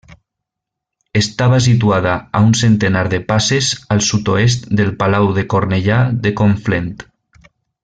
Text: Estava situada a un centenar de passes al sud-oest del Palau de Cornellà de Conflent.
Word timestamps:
Estava 1.19 1.59
situada 1.65 2.13
a 2.39 2.41
un 2.45 2.55
centenar 2.61 3.03
de 3.11 3.19
passes 3.33 3.69
al 3.97 4.03
sud-oest 4.09 4.67
del 4.81 4.91
Palau 5.05 5.31
de 5.37 5.45
Cornellà 5.55 6.01
de 6.25 6.33
Conflent. 6.43 6.91